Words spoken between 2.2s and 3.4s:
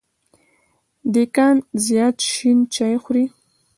شين چای څوروي.